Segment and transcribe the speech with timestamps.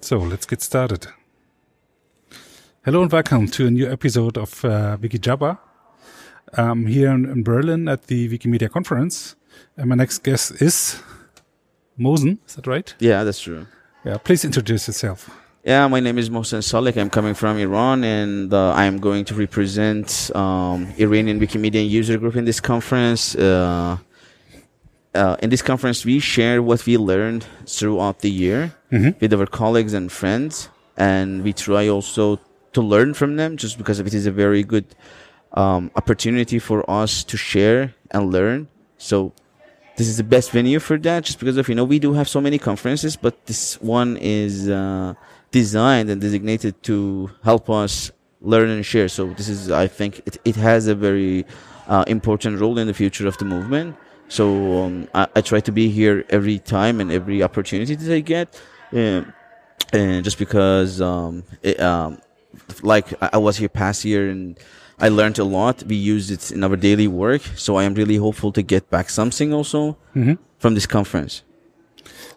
[0.00, 1.08] So let's get started.
[2.84, 5.58] Hello and welcome to a new episode of uh, WikiJabber.
[6.54, 9.34] I'm here in, in, Berlin at the Wikimedia conference,
[9.76, 11.02] and my next guest is
[11.98, 12.38] Mohsen.
[12.46, 12.94] Is that right?
[13.00, 13.66] Yeah, that's true.
[14.04, 15.30] Yeah, please introduce yourself.
[15.64, 16.96] Yeah, my name is Mohsen Salek.
[16.96, 22.36] I'm coming from Iran, and uh, I'm going to represent um, Iranian Wikimedia user group
[22.36, 23.34] in this conference.
[23.34, 23.98] Uh,
[25.18, 29.18] uh, in this conference, we share what we learned throughout the year mm-hmm.
[29.20, 32.40] with our colleagues and friends, and we try also
[32.72, 34.86] to learn from them, just because it is a very good
[35.52, 38.68] um, opportunity for us to share and learn.
[38.96, 39.32] So
[39.96, 42.28] this is the best venue for that, just because of you know we do have
[42.28, 45.14] so many conferences, but this one is uh,
[45.50, 49.08] designed and designated to help us learn and share.
[49.08, 51.44] So this is, I think, it, it has a very
[51.88, 53.96] uh, important role in the future of the movement.
[54.28, 58.20] So um, I, I, try to be here every time and every opportunity that I
[58.20, 58.60] get,
[58.92, 59.32] um,
[59.90, 62.18] and just because, um, it, um,
[62.82, 64.58] like I was here past year and
[65.00, 65.82] I learned a lot.
[65.84, 69.08] We use it in our daily work, so I am really hopeful to get back
[69.08, 70.34] something also mm-hmm.
[70.58, 71.42] from this conference.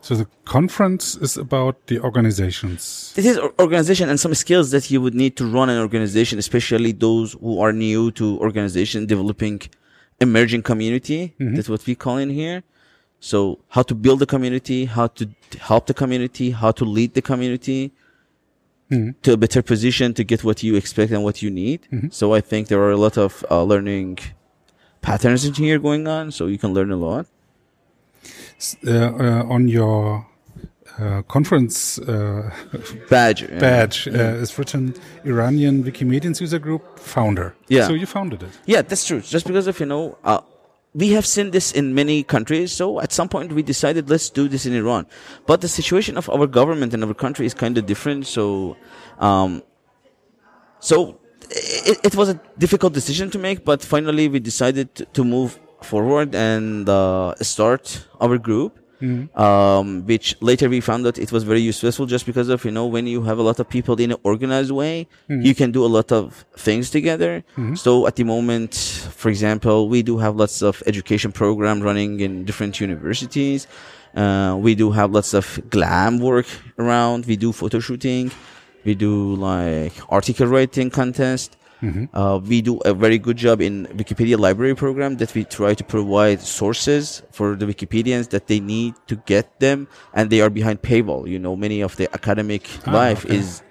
[0.02, 3.14] So the conference is about the organizations.
[3.16, 6.92] It is organization and some skills that you would need to run an organization, especially
[6.92, 9.62] those who are new to organization developing
[10.20, 11.36] emerging community.
[11.40, 11.56] Mm-hmm.
[11.56, 12.64] That's what we call in here.
[13.20, 17.22] So how to build a community, how to help the community, how to lead the
[17.22, 17.92] community
[18.90, 19.12] mm-hmm.
[19.22, 21.88] to a better position to get what you expect and what you need.
[21.92, 22.09] Mm-hmm.
[22.09, 24.20] So I think there are a lot of uh, learning
[25.02, 26.32] patterns in here going on.
[26.32, 27.28] So you can learn a lot.
[28.86, 30.26] Uh, uh, on your
[31.00, 32.52] uh, conference uh,
[33.09, 33.48] badge.
[33.59, 34.14] Badge yeah.
[34.14, 34.94] uh, is written
[35.26, 37.56] Iranian Wikimedians user group founder.
[37.70, 37.88] Yeah.
[37.88, 38.52] So you founded it.
[38.66, 39.22] Yeah, that's true.
[39.22, 40.42] Just because of you know, uh,
[40.94, 42.72] we have seen this in many countries.
[42.72, 45.08] So at some point we decided let's do this in Iran.
[45.48, 48.28] But the situation of our government and our country is kind of different.
[48.28, 48.78] So,
[49.18, 49.64] um,
[50.80, 51.19] so
[51.50, 53.66] it, it, was a difficult decision to make.
[53.66, 58.78] But finally we decided to move forward and uh, start our group.
[59.02, 59.36] Mm-hmm.
[59.42, 62.86] Um, which later we found that it was very useful just because of, you know,
[62.86, 65.41] when you have a lot of people in an organized way, mm-hmm.
[65.41, 67.44] you can do a lot of things together.
[67.58, 67.74] Mm-hmm.
[67.74, 72.46] So at the moment, for example, we do have lots of education program running in
[72.46, 73.66] different universities.
[74.16, 76.46] Uh, we do have lots of glam work
[76.78, 77.25] around.
[77.25, 78.30] We do photo shooting.
[78.84, 81.58] We do like article writing contest.
[81.81, 82.16] Mm-hmm.
[82.16, 85.84] Uh, we do a very good job in Wikipedia library program that we try to
[85.84, 90.81] provide sources for the Wikipedians that they need to get them, and they are behind
[90.81, 91.28] paywall.
[91.28, 93.38] You know, many of the academic ah, life okay.
[93.38, 93.64] is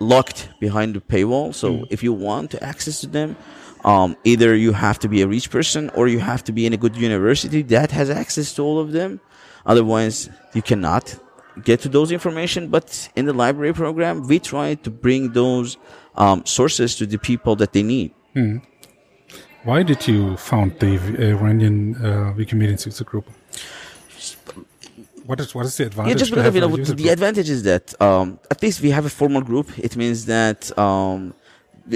[0.00, 1.54] locked behind the paywall.
[1.54, 1.86] So mm.
[1.90, 3.36] if you want to access to them,
[3.84, 6.72] um, either you have to be a rich person or you have to be in
[6.72, 9.20] a good university that has access to all of them.
[9.66, 11.16] Otherwise, you cannot
[11.62, 12.68] get to those information.
[12.68, 15.76] But in the library program, we try to bring those
[16.16, 18.12] um, sources to the people that they need.
[18.34, 18.58] Hmm.
[19.64, 20.94] Why did you found the
[21.34, 23.28] Iranian uh, Wikimedia user group?
[25.24, 26.10] What is what is the advantage?
[26.10, 27.10] Yeah, just because you know, the group?
[27.10, 29.68] advantage is that um, at least we have a formal group.
[29.78, 31.32] It means that um,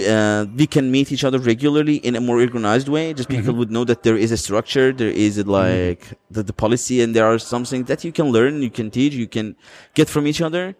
[0.08, 3.14] uh, we can meet each other regularly in a more organized way.
[3.14, 3.58] Just people mm-hmm.
[3.58, 6.14] would know that there is a structure, there is a, like mm-hmm.
[6.30, 9.26] the, the policy, and there are something that you can learn, you can teach, you
[9.28, 9.56] can
[9.94, 10.74] get from each other.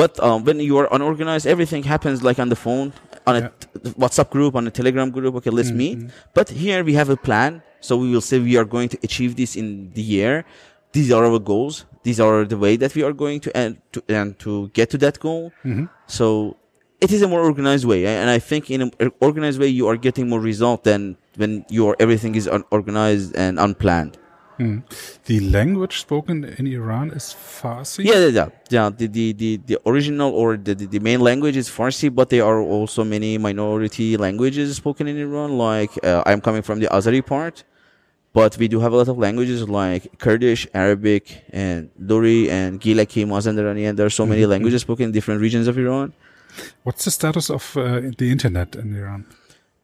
[0.00, 2.94] But um, when you are unorganized, everything happens like on the phone,
[3.26, 3.90] on a yeah.
[4.02, 5.34] WhatsApp group, on a Telegram group.
[5.34, 6.00] Okay, let's mm-hmm.
[6.04, 6.10] meet.
[6.32, 7.62] But here we have a plan.
[7.80, 10.46] So we will say we are going to achieve this in the year.
[10.92, 11.84] These are our goals.
[12.02, 14.98] These are the way that we are going to and to, and to get to
[15.04, 15.52] that goal.
[15.66, 15.84] Mm-hmm.
[16.06, 16.56] So
[17.02, 18.06] it is a more organized way.
[18.06, 21.94] And I think in an organized way, you are getting more result than when your
[22.00, 24.16] everything is unorganized and unplanned.
[24.60, 24.82] Mm.
[25.24, 28.04] The language spoken in Iran is Farsi.
[28.04, 28.48] Yeah, yeah, yeah.
[28.68, 32.44] yeah the, the, the, the original or the, the, main language is Farsi, but there
[32.44, 35.56] are also many minority languages spoken in Iran.
[35.56, 37.64] Like uh, I'm coming from the Azeri part,
[38.34, 43.24] but we do have a lot of languages like Kurdish, Arabic, and Luri and Gilaki,
[43.24, 44.50] Mazandarani, and there are so many mm-hmm.
[44.50, 46.12] languages spoken in different regions of Iran.
[46.82, 49.24] What's the status of uh, the internet in Iran?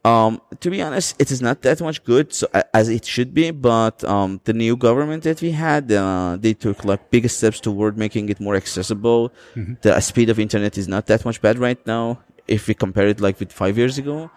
[0.07, 3.35] Um, to be honest, it is not that much good so, uh, as it should
[3.35, 7.59] be, but um, the new government that we had, uh, they took like big steps
[7.59, 9.33] toward making it more accessible.
[9.57, 9.75] Mm-hmm.
[9.83, 13.21] The speed of internet is not that much bad right now if we compare it
[13.21, 14.31] like with five years ago.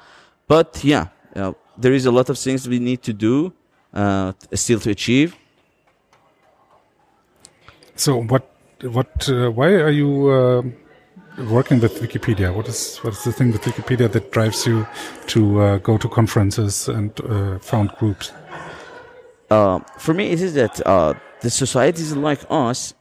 [0.47, 3.53] But yeah, uh, there is a lot of things we need to do
[3.93, 5.35] uh, still to achieve.
[7.95, 8.49] So what?
[8.81, 9.29] What?
[9.29, 10.73] Uh, why are you?
[11.47, 12.53] Working with Wikipedia?
[12.53, 14.85] What is what is the thing with Wikipedia that drives you
[15.27, 18.33] to uh, go to conferences and uh, found groups?
[19.49, 22.93] Uh, for me, it is that uh, the societies like us,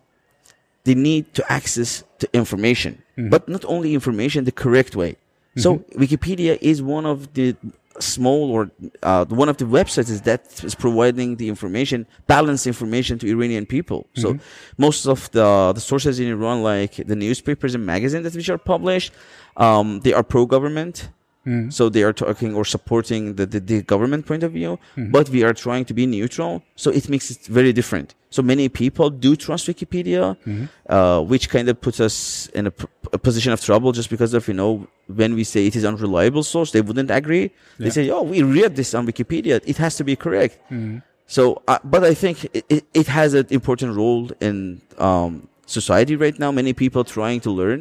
[0.84, 3.30] they need to access to information, Mm-hmm.
[3.30, 5.16] but not only information the correct way.
[5.56, 7.56] So Wikipedia is one of the
[8.00, 8.70] small or
[9.02, 13.66] uh, one of the websites is that is providing the information, balanced information to Iranian
[13.66, 14.06] people.
[14.14, 14.82] So Mm-hmm.
[14.86, 18.58] most of the the sources in Iran, like the newspapers and magazines that which are
[18.58, 19.12] published,
[19.56, 21.08] um, they are pro-government.
[21.48, 21.70] Mm-hmm.
[21.70, 25.10] So they are talking or supporting the, the, the government point of view, Mm-hmm.
[25.16, 26.52] but we are trying to be neutral.
[26.82, 28.08] So it makes it very different.
[28.36, 30.64] So many people do trust Wikipedia, Mm-hmm.
[30.96, 32.16] uh, which kind of puts us
[32.58, 34.86] in a, p- a position of trouble just because of, you know,
[35.20, 37.50] when we say it is unreliable source, they wouldn't agree.
[37.78, 39.54] They say, oh, we read this on Wikipedia.
[39.72, 40.54] It has to be correct.
[40.70, 40.98] Mm-hmm.
[41.36, 46.16] So, uh, but I think it, it, it has an important role in um, society
[46.16, 46.50] right now.
[46.52, 47.80] Many people trying to learn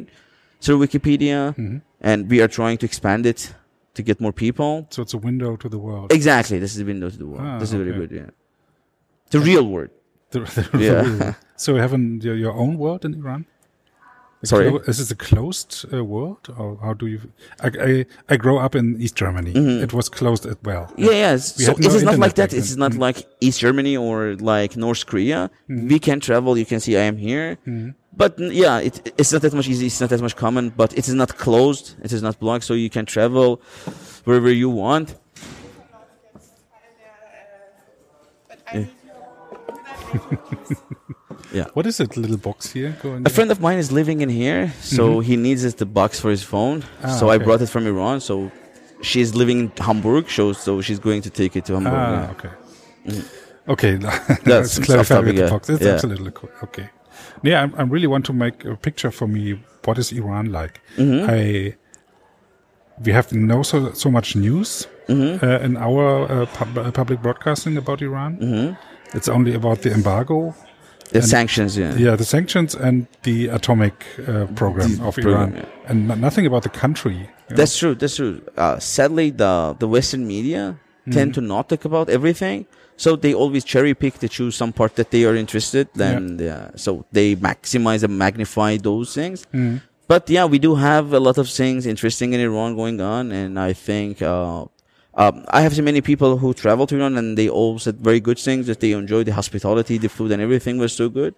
[0.60, 1.76] through Wikipedia, Mm-hmm.
[2.00, 3.54] and we are trying to expand it
[3.98, 4.72] to get more people.
[4.94, 6.06] So it's a window to the world.
[6.18, 7.46] Exactly, this is a window to the world.
[7.48, 8.00] Ah, this is very okay.
[8.00, 8.10] good.
[8.20, 8.30] Yeah,
[9.34, 9.90] the real world.
[10.32, 11.34] The- the- Yeah.
[11.62, 13.42] so you have an, your, your own world in Iran?
[14.42, 14.68] A Sorry?
[14.90, 17.18] is it a closed uh, world, or how do you?
[17.66, 17.90] I, I
[18.32, 19.52] I grow up in East Germany.
[19.86, 20.84] It was closed as well.
[20.86, 21.10] Mm-hmm.
[21.10, 21.32] Yeah.
[21.34, 22.50] We So no it is not like that.
[22.52, 22.92] It is It then.
[22.92, 24.18] is not like East Germany or
[24.54, 25.40] like North Korea.
[25.92, 26.52] We can travel.
[26.62, 27.46] You can see I am here.
[28.18, 29.86] But yeah, it, it's not that much easy.
[29.86, 30.64] It's not that much common.
[30.70, 31.94] But it is not closed.
[32.02, 32.64] It is not blocked.
[32.64, 33.48] So you can travel
[34.24, 35.08] wherever you want.
[41.52, 41.66] Yeah.
[41.74, 42.16] What is it?
[42.16, 43.26] Little box here going.
[43.26, 46.30] A friend of mine is living in here, so he needs it, the box for
[46.30, 46.84] his phone.
[47.02, 48.20] Ah, so I brought it from Iran.
[48.20, 48.50] So
[49.00, 51.92] she's living in Hamburg, so so she's going to take it to Hamburg.
[51.94, 52.34] Ah, yeah.
[52.36, 52.50] okay.
[53.68, 53.94] Okay,
[54.44, 55.68] That's let's clarify off topic, with the box.
[55.70, 55.92] It's Yeah.
[55.94, 56.50] absolutely cool.
[56.64, 56.88] Okay.
[57.42, 59.60] Yeah, I, I really want to make a picture for me.
[59.84, 60.80] What is Iran like?
[60.96, 61.30] Mm-hmm.
[61.30, 61.74] I
[63.04, 65.42] we have no so so much news Mm-hmm.
[65.42, 68.36] uh, in our uh, pub, uh, public broadcasting about Iran.
[68.36, 69.16] Mm-hmm.
[69.16, 70.54] It's only about the embargo,
[71.10, 71.96] The sanctions, yeah.
[71.96, 75.88] yeah, the sanctions, and the atomic uh, program of program, Iran, yeah.
[75.90, 77.14] and no- nothing about the country.
[77.14, 77.56] you know?
[77.56, 77.94] That's true.
[77.94, 78.42] That's true.
[78.58, 80.76] Uh, sadly, the the Western media
[81.10, 82.66] tend to not talk about everything,
[82.98, 85.88] so they always cherry pick to choose some part that they are interested.
[85.94, 86.70] Then, yeah.
[86.74, 89.46] so they maximize and magnify those things.
[90.08, 93.58] But yeah, we do have a lot of things interesting in Iran going on, and
[93.58, 94.20] I think.
[94.20, 94.66] Uh,
[95.14, 98.20] um, I have seen many people who travel to Iran and they all said very
[98.20, 101.34] good things that they enjoyed the hospitality, the food, and everything was so good.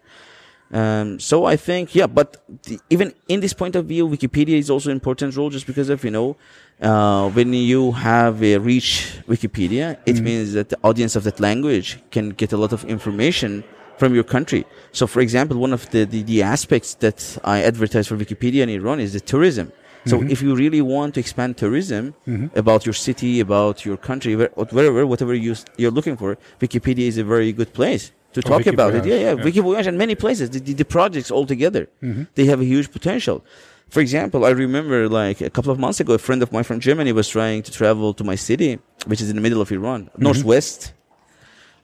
[0.73, 4.71] Um, so I think, yeah, but the, even in this point of view, Wikipedia is
[4.71, 6.37] also an important role just because of, you know,
[6.81, 11.99] uh, when you have a rich Wikipedia, it means that the audience of that language
[12.11, 13.65] can get a lot of information
[13.99, 14.65] from your country.
[14.93, 18.69] So, for example, one of the, the, the aspects that I advertise for Wikipedia in
[18.69, 19.73] Iran is the tourism.
[20.07, 22.15] So, if you really want to expand tourism
[22.55, 27.25] about your city, about your country, wherever, whatever you, you're looking for, Wikipedia is a
[27.25, 29.03] very good place to talk about it.
[29.03, 29.45] Wikivoyage, Yeah, yeah, yeah.
[29.45, 30.51] Wikivoyage and many places.
[30.51, 31.89] The, the, the projects all together,
[32.35, 33.45] they have a huge potential.
[33.91, 36.79] For example, I remember like a couple of months ago, a friend of mine from
[36.81, 40.09] Germany was trying to travel to my city, which is in the middle of Iran,
[40.17, 40.93] northwest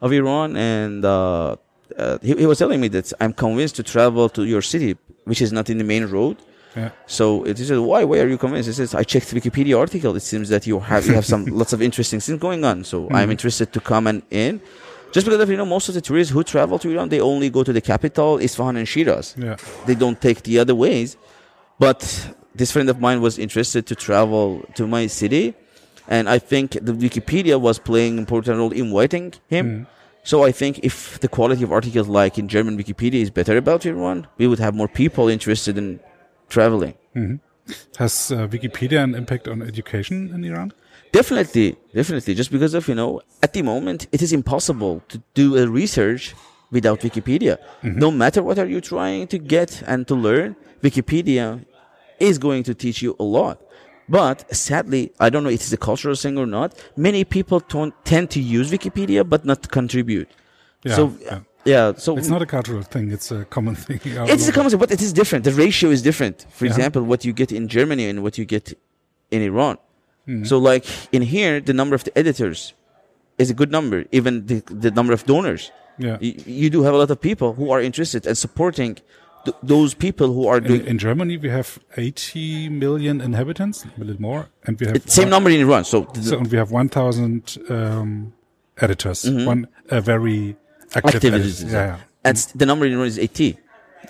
[0.01, 1.57] of Iran, and uh,
[1.97, 5.41] uh, he, he was telling me that I'm convinced to travel to your city, which
[5.41, 6.37] is not in the main road.
[6.77, 6.91] Yeah.
[7.07, 8.67] So it is why why are you convinced?
[8.67, 10.15] He says I checked the Wikipedia article.
[10.15, 12.83] It seems that you have you have some lots of interesting things going on.
[12.83, 13.31] So I'm mm-hmm.
[13.31, 14.61] interested to come and in.
[15.13, 17.49] Just because of, you know most of the tourists who travel to Iran, they only
[17.49, 19.35] go to the capital, Isfahan and Shiraz.
[19.37, 19.55] Yeah.
[19.85, 21.17] They don't take the other ways.
[21.79, 25.53] But this friend of mine was interested to travel to my city,
[26.07, 29.65] and I think the Wikipedia was playing important role in inviting him.
[29.65, 29.87] Mm.
[30.23, 33.85] So I think if the quality of articles like in German Wikipedia is better about
[33.85, 36.01] Iran, we would have more people interested in
[36.49, 36.95] traveling.
[37.97, 40.71] Has uh, Wikipedia an impact on education in Iran?
[41.11, 42.33] Definitely, definitely.
[42.35, 46.35] Just because of, you know, at the moment, it is impossible to do a research
[46.71, 47.57] without Wikipedia.
[47.81, 51.65] No matter what are you trying to get and to learn, Wikipedia
[52.19, 53.61] is going to teach you a lot.
[54.09, 56.73] But sadly, I don't know if it's a cultural thing or not.
[56.95, 60.29] Many people tend to use Wikipedia but not contribute.
[60.83, 61.39] Yeah, so, yeah.
[61.73, 61.93] Yeah.
[62.05, 63.99] So It's not a cultural thing; it's a common thing.
[64.33, 65.41] it's a common thing, but it is different.
[65.49, 66.37] The ratio is different.
[66.57, 66.71] For Yeah.
[66.73, 68.65] example, what you get in Germany and what you get
[69.35, 69.75] in Iran.
[70.27, 70.45] Mm-hmm.
[70.49, 70.83] So, like
[71.17, 72.59] in here, the number of the editors
[73.41, 73.97] is a good number.
[74.11, 75.63] Even the, the number of donors.
[75.99, 76.17] Yeah.
[76.25, 76.33] You,
[76.63, 78.91] you do have a lot of people who are interested and supporting
[79.45, 84.03] th- those people who are In, doing in Germany, we have 80 million inhabitants, a
[84.03, 85.83] little more, and we have same one- number in Iran.
[85.85, 88.33] So, So and we have 1,000 um,
[88.77, 89.19] editors.
[89.29, 90.55] One a very
[90.95, 91.63] active activities.
[91.63, 91.97] Yeah, yeah.
[92.23, 93.57] And the number in Iran is 80.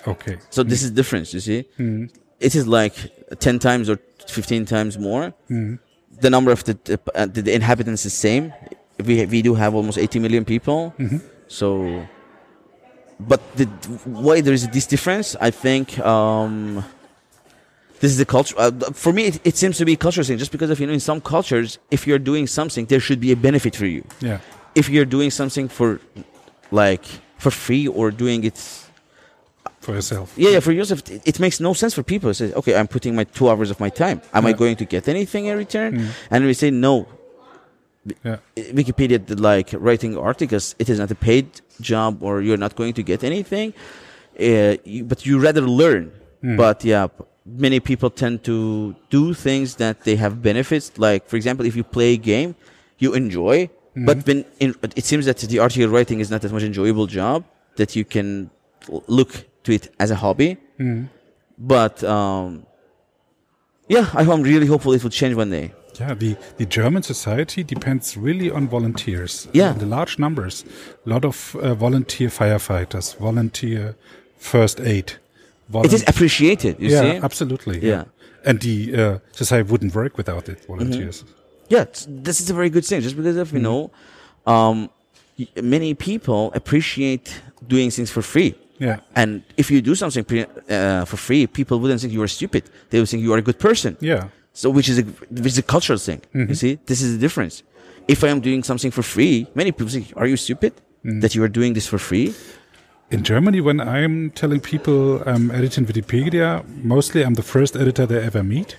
[0.06, 0.38] Okay.
[0.50, 1.64] So this is difference, you see.
[2.40, 2.94] It is like
[3.38, 5.34] 10 times or 15 times more.
[6.20, 8.52] The number of the, the, uh, the, inhabitants is same.
[9.04, 10.94] We, we do have almost 80 million people.
[11.46, 12.06] So
[13.20, 13.64] but the,
[14.04, 15.34] why there is this difference?
[15.40, 16.84] I think um,
[18.00, 18.54] this is the culture.
[18.56, 20.38] Uh, for me, it, it seems to be a cultural thing.
[20.38, 23.32] Just because of you know, in some cultures, if you're doing something, there should be
[23.32, 24.04] a benefit for you.
[24.20, 24.38] Yeah.
[24.74, 26.00] If you're doing something for,
[26.70, 27.04] like,
[27.38, 28.58] for free or doing it
[29.80, 30.34] For yourself.
[30.36, 32.30] yeah, yeah, for yourself, it, it makes no sense for people.
[32.30, 34.20] to Say, okay, I'm putting my two hours of my time.
[34.34, 35.98] Am I going to get anything in return?
[35.98, 36.08] Mm.
[36.30, 37.06] And we say no.
[38.24, 38.38] Yeah.
[38.56, 41.46] Wikipedia, did, like writing articles, it is not a paid
[41.80, 43.72] job, or you're not going to get anything.
[44.38, 46.12] Uh, you, but you rather learn.
[46.42, 46.56] Mm.
[46.56, 47.08] But yeah,
[47.44, 50.96] many people tend to do things that they have benefits.
[50.96, 52.54] Like, for example, if you play a game,
[52.98, 53.68] you enjoy.
[54.06, 57.44] But when in, it seems that the article writing is not as much enjoyable job
[57.76, 58.50] that you can
[59.06, 60.56] look to it as a hobby.
[60.78, 61.08] Mm.
[61.58, 62.66] But um,
[63.88, 65.72] yeah, I, I'm really hopeful it will change one day.
[65.98, 69.48] Yeah, the, the German society depends really on volunteers.
[69.52, 69.72] Yeah.
[69.72, 70.64] In the large numbers.
[71.04, 73.96] A lot of uh, volunteer firefighters, volunteer
[74.38, 75.14] first aid.
[75.74, 77.16] It is appreciated, you yeah, see.
[77.18, 77.80] absolutely.
[77.80, 78.04] Yeah.
[78.44, 81.24] And the uh, society wouldn't work without it, volunteers.
[81.68, 83.00] Yeah, this is a very good thing.
[83.00, 83.90] Just because of you know,
[84.46, 84.90] um,
[85.62, 88.54] many people appreciate doing things for free.
[88.78, 89.00] Yeah.
[89.14, 92.64] And if you do something pre- uh, for free, people wouldn't think you are stupid.
[92.90, 93.96] They would think you are a good person.
[94.00, 94.28] Yeah.
[94.52, 95.02] So, which is a
[95.42, 96.20] which is a cultural thing.
[96.34, 97.62] You see, this is the difference.
[98.08, 100.72] If I am doing something for free, many people say, "Are you stupid
[101.22, 102.34] that you are doing this for free?"
[103.10, 106.62] In Germany, when I'm telling people I'm editing Wikipedia,
[106.94, 108.76] mostly I'm the first editor they ever meet,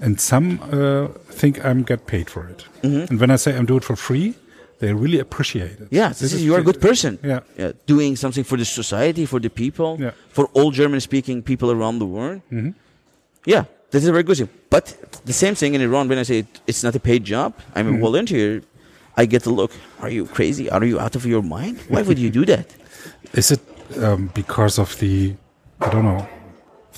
[0.00, 1.08] and some uh,
[1.40, 2.64] think I'm get paid for it.
[2.82, 3.10] Mm-hmm.
[3.10, 4.34] And when I say I'm doing it for free,
[4.78, 5.88] they really appreciate it.
[5.90, 7.18] Yeah, this, is, you are a good person.
[7.22, 7.40] Yeah.
[7.58, 10.12] yeah, doing something for the society, for the people, Yeah.
[10.30, 12.40] for all German-speaking people around the world.
[12.50, 12.74] Mhm.
[13.44, 14.48] Yeah, this is a very good thing.
[14.70, 14.84] But
[15.26, 16.08] the same thing in Iran.
[16.08, 17.96] When I say it, it's not a paid job, I'm Mm-hmm.
[17.96, 18.62] a volunteer.
[19.16, 19.72] I get the look.
[20.00, 20.70] Are you crazy?
[20.70, 21.76] Are you out of your mind?
[21.88, 22.66] Why would you do that?
[23.40, 23.60] Is it
[24.02, 25.34] um, because of the,
[25.80, 26.26] I don't know,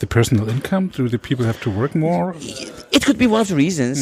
[0.02, 0.84] the personal income?
[0.88, 2.34] Do the people have to work more?
[2.96, 3.98] It could be one of the reasons.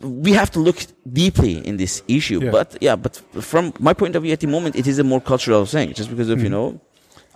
[0.00, 0.22] Mm.
[0.24, 0.78] We have to look
[1.22, 2.40] deeply in this issue.
[2.42, 2.50] Yeah.
[2.56, 3.12] But yeah, but
[3.52, 6.08] from my point of view, at the moment, it is a more cultural thing, just
[6.12, 6.44] because of mm.
[6.44, 6.68] you know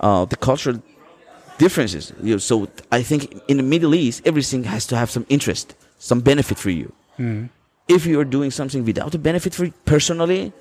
[0.06, 0.76] uh, the cultural
[1.64, 2.04] differences.
[2.22, 2.54] You know, so
[2.98, 3.20] I think
[3.50, 5.66] in the Middle East, everything has to have some interest,
[5.98, 6.88] some benefit for you.
[7.18, 7.50] Mm.
[7.96, 10.52] If you are doing something without a benefit for personally,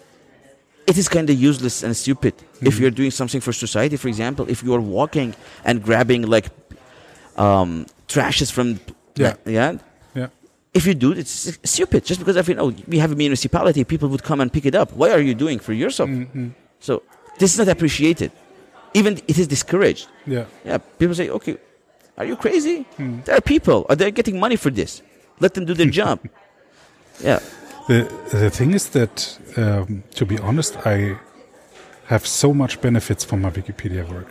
[0.88, 2.34] it is kind of useless and stupid.
[2.62, 5.36] If you're doing something for society, for example, if you are walking
[5.66, 6.48] and grabbing like
[7.38, 8.79] um, trashes from
[9.15, 9.36] Yeah.
[9.46, 9.77] yeah
[10.15, 10.27] Yeah.
[10.74, 12.06] if you do it's stupid.
[12.06, 14.75] Just because if you know we have a municipality, people would come and pick it
[14.75, 14.91] up.
[14.94, 16.10] Why are you doing for yourself?
[16.79, 17.01] So
[17.39, 18.32] this is not appreciated.
[18.94, 20.08] Even it is discouraged.
[20.25, 20.46] Yeah.
[20.65, 21.58] Yeah, people say, "Okay,
[22.17, 22.86] are you crazy?
[23.25, 23.86] There are people.
[23.89, 25.01] Are they getting money for this?
[25.39, 26.20] Let them do their job."
[27.24, 27.39] Yeah,
[27.88, 31.17] The the thing is that, um, to be honest, I
[32.06, 34.27] have so much benefits from my Wikipedia work.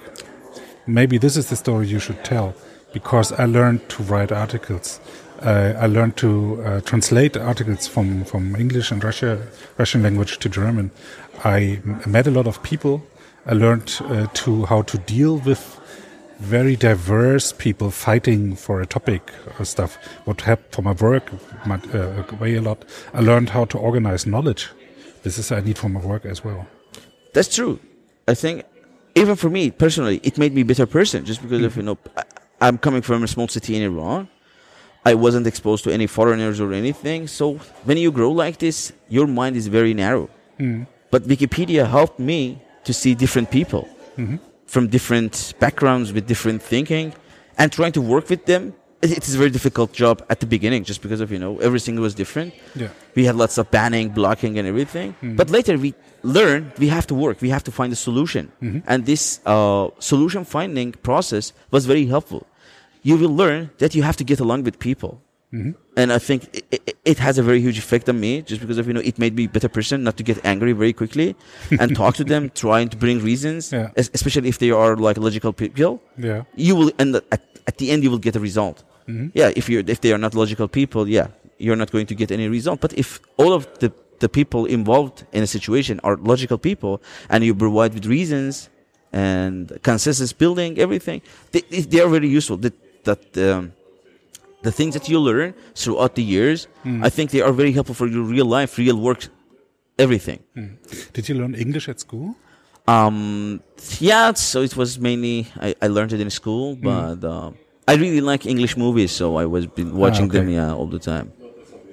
[0.87, 2.55] Maybe this is the story you should tell,
[2.97, 5.01] because I learned to write articles.
[5.43, 10.49] Uh, I learned to uh, translate articles from, from English and Russia, Russian language to
[10.49, 10.91] German.
[11.45, 13.03] I met a lot of people.
[13.45, 15.79] I learned uh, to how to deal with
[16.39, 19.99] very diverse people fighting for a topic or stuff.
[20.25, 21.25] What helped for my work
[21.67, 22.87] my, uh, way a lot.
[23.13, 24.71] I learned how to organize knowledge.
[25.23, 26.67] This is I need for my work as well.
[27.35, 27.79] that's true.
[28.27, 28.65] I think
[29.15, 31.27] even for me personally, it made me a better person.
[31.27, 31.99] Just because of you know,
[32.61, 34.29] I'm coming from a small city in Iran.
[35.05, 37.29] I wasn't exposed to any foreigners or anything.
[37.29, 40.29] So when you grow like this, your mind is very narrow.
[40.59, 40.85] Mm-hmm.
[41.11, 44.37] But Wikipedia helped me to see different people mm-hmm.
[44.67, 47.15] from different backgrounds with different thinking
[47.59, 48.75] and trying to work with them.
[49.03, 52.01] It, is a very difficult job at the beginning just because of, you know, everything
[52.01, 52.55] was different.
[52.75, 52.89] Yeah.
[53.15, 55.15] We had lots of banning, blocking, and everything.
[55.23, 58.51] But later we learn we have to work, we have to find a solution.
[58.87, 62.47] And this uh, solution finding process was very helpful.
[63.03, 65.21] You will learn that you have to get along with people.
[65.99, 68.79] And I think it, it, it has a very huge effect on me just because
[68.81, 71.29] of, you know, it made me a better person, not to get angry very quickly
[71.81, 73.91] and talk to them, trying to bring reasons, Yeah.
[73.97, 76.01] especially if they are like logical people.
[76.29, 76.43] Yeah.
[76.67, 78.79] you will end at, at the end you will get a result.
[79.41, 81.29] Yeah if you if they are not logical people yeah
[81.65, 82.79] you're not going to get any result.
[82.81, 83.09] But if
[83.43, 83.89] all of the
[84.25, 86.95] the people involved in a situation are logical people
[87.33, 88.69] and you provide with reasons
[89.13, 91.21] and consensus building everything
[91.53, 92.57] they, they- they are very useful.
[92.65, 92.75] That
[93.09, 93.73] that um,
[94.63, 96.67] the things that you learn throughout the years
[97.03, 99.29] i think they are very helpful for your real life real work
[99.99, 100.41] everything
[101.13, 102.35] Did you learn English at school?
[102.89, 103.61] um,
[103.99, 107.51] yeah, so it was mainly I, I learned it in school, but uh,
[107.89, 110.55] I really like English movies, so I was been watching them okay.
[110.55, 111.33] yeah all the time.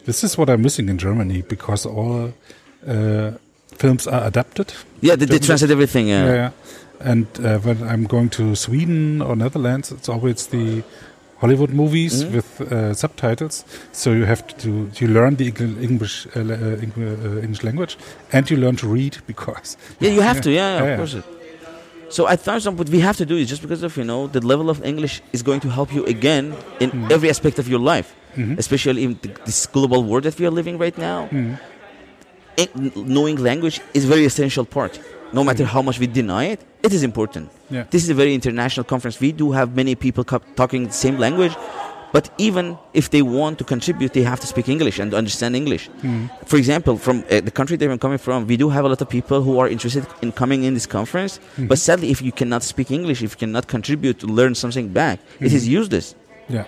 [0.06, 2.34] This is what I'm missing in Germany because all
[2.88, 3.32] uh,
[3.82, 4.74] films are adapted.
[5.02, 6.08] Yeah, they, they translate everything.
[6.10, 6.26] Yeah.
[6.26, 6.34] Yeah.
[6.36, 6.52] yeah.
[7.12, 10.84] And uh, when I'm going to Sweden or Netherlands, it's always the
[11.42, 12.32] Hollywood movies Mhm.
[12.36, 13.66] with uh, subtitles.
[13.92, 15.46] So you have to you learn the
[15.90, 17.98] English uh, uh, uh, English language,
[18.32, 20.50] and you learn to read because Yeah, you have to.
[20.50, 20.98] Yeah, yeah, Yeah, of yeah.
[20.98, 21.14] course.
[21.18, 21.24] It.
[22.10, 24.28] So I thought some, what we have to do is just because of you know
[24.28, 27.12] the level of English is going to help you again in Mm.
[27.12, 28.58] every aspect of your life, Mhm.
[28.60, 31.28] especially in th- this global world that we are living right now.
[31.32, 31.58] Mhm.
[32.64, 34.94] in- knowing language is a very essential part.
[35.38, 37.50] No matter how much we deny it, it is important.
[37.74, 37.86] Yeah.
[37.90, 39.20] This is a very international conference.
[39.20, 40.24] We do have many people
[40.56, 41.54] talking the same language,
[42.14, 45.90] but even if they want to contribute, they have to speak English and understand English.
[46.04, 46.30] Mhm.
[46.46, 49.02] For example, from uh, the country that I'm coming from, we do have a lot
[49.02, 51.40] of people who are interested in coming in this conference.
[51.58, 55.18] But sadly, if you cannot speak English, if you cannot contribute to learn something back,
[55.40, 56.14] it is useless.
[56.50, 56.66] Yeah.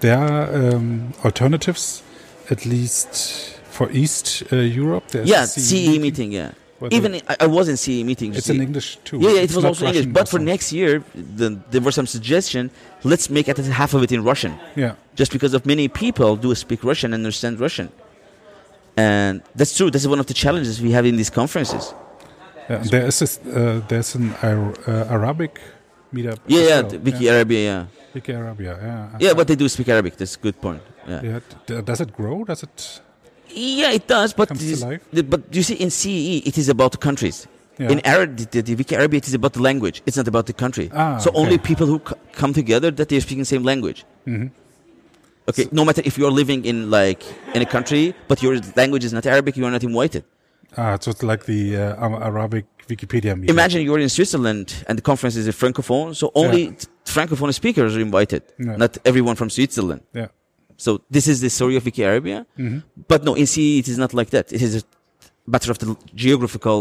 [0.00, 2.02] There are um, alternatives,
[2.50, 3.08] at least
[3.70, 5.04] for East uh, Europe.
[5.12, 6.32] There's yeah, a CEE meeting.
[6.32, 6.50] Yeah,
[6.90, 8.36] even they- I, I was in CEE meetings.
[8.38, 9.18] it's in English too.
[9.18, 10.06] Yeah, yeah, it It's was also English.
[10.06, 12.70] Russian But for next year, the, there was some suggestion.
[13.04, 14.94] Let's make it half of it in Russian, Yeah.
[15.20, 17.88] just because of many people do speak Russian and understand Russian.
[18.96, 19.90] And that's true.
[19.90, 21.94] This is one of the challenges we have in these conferences.
[22.68, 25.60] Yeah, there is this, uh, there's an uh, Arabic
[26.14, 26.38] meetup.
[26.46, 26.90] Yeah, yeah, well.
[26.90, 27.60] the Wiki Arabia.
[27.60, 27.84] Yeah,
[28.14, 28.78] Wiki Arabia.
[28.82, 29.16] Yeah.
[29.20, 30.16] yeah, but they do speak Arabic.
[30.16, 30.82] That's a good point.
[31.08, 31.80] Yeah, Yeah.
[31.82, 32.44] Does it grow?
[32.44, 33.00] Does it?
[33.54, 34.32] Yeah, it does.
[34.32, 35.02] But Comes to this- life?
[35.12, 37.46] the- but you see, in CEE, it is about the countries.
[37.78, 37.90] Yeah.
[37.92, 40.02] In Arab, the, the, Wiki Arabia, it is about the language.
[40.04, 40.90] It's not about the country.
[40.92, 41.38] Ah, so okay.
[41.40, 44.04] only people who c- come together that they're speaking the same language.
[44.26, 44.50] Mhm.
[45.48, 47.22] Okay, no matter if you're living in like
[47.54, 50.24] in a country, but your language is not Arabic, you are not invited.
[50.76, 53.32] Ah, so it's like the uh, Arabic Wikipedia.
[53.48, 56.72] Imagine you're in Switzerland and the conference is a francophone, so only Yeah.
[57.06, 58.76] francophone speakers are invited, Yeah.
[58.76, 60.02] not everyone from Switzerland.
[60.14, 60.28] Yeah.
[60.84, 62.82] So this is the story of Wiki Arabia, Mhm.
[63.08, 64.46] but no, in CEE it is not like that.
[64.52, 64.82] It is a
[65.46, 66.78] matter of the geographical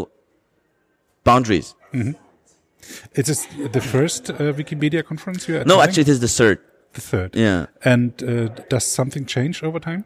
[1.23, 1.75] boundaries.
[3.19, 3.39] It is
[3.77, 6.57] the first uh, Wikimedia conference you are No, actually, it is the third.
[6.93, 7.29] the third.
[7.35, 7.65] Yeah.
[7.93, 10.03] And uh, does something change over time?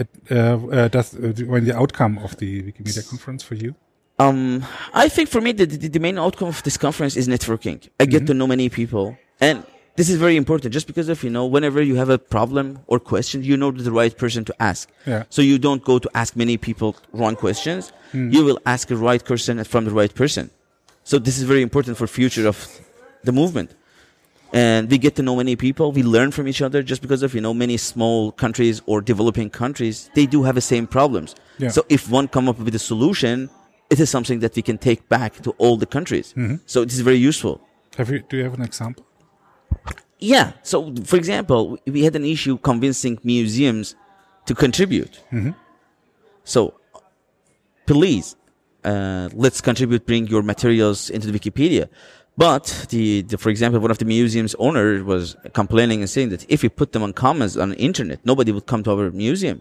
[0.00, 3.74] It, uh, uh, does uh, when the outcome of the Wikimedia conference for you?
[4.20, 4.64] Um,
[5.04, 7.78] I think for me, the, the, the main outcome of this conference is networking.
[8.00, 9.16] I get to know many people.
[9.40, 9.64] And
[9.98, 13.00] this is very important just because of, you know, whenever you have a problem or
[13.00, 14.88] question, you know the right person to ask.
[15.04, 15.24] Yeah.
[15.28, 17.92] So you don't go to ask many people wrong questions.
[18.12, 18.30] Hmm.
[18.30, 20.50] You will ask the right question from the right person.
[21.02, 22.56] So this is very important for future of
[23.24, 23.74] the movement.
[24.52, 25.90] And we get to know many people.
[25.90, 29.50] We learn from each other just because of, you know, many small countries or developing
[29.50, 31.34] countries, they do have the same problems.
[31.58, 31.70] Yeah.
[31.70, 33.50] So if one come up with a solution,
[33.90, 36.34] it is something that we can take back to all the countries.
[36.36, 36.56] Mm-hmm.
[36.66, 37.60] So it is very useful.
[37.96, 38.20] Have you?
[38.20, 39.04] Do you have an example?
[40.18, 40.52] Yeah.
[40.62, 43.94] So, for example, we had an issue convincing museums
[44.46, 45.20] to contribute.
[46.44, 46.74] So,
[47.86, 48.36] please,
[48.84, 50.06] uh, let's contribute.
[50.06, 51.88] Bring your materials into the Wikipedia.
[52.36, 56.46] But the, the, for example, one of the museum's owner was complaining and saying that
[56.48, 59.60] if we put them on commons on the internet, nobody would come to our museum.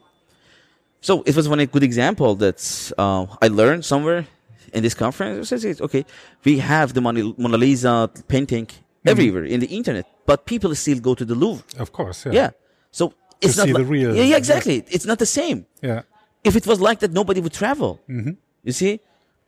[1.02, 4.28] So it was one good example that uh, I learned somewhere
[4.74, 5.52] in this conference.
[5.52, 6.06] It says, okay,
[6.44, 8.68] we have the Mona Mona Lisa painting
[9.06, 11.64] everywhere in the internet, but people still go to the Louvre.
[11.80, 12.26] Of course.
[12.26, 12.34] Yeah.
[12.34, 12.50] Yeah.
[12.92, 14.84] So it's To not see the like- real- Yeah, yeah, exactly.
[14.90, 15.66] It's not the same.
[15.82, 16.02] Yeah.
[16.44, 18.00] If it was like that, nobody would travel.
[18.10, 18.32] Mm-hmm.
[18.64, 19.00] You see,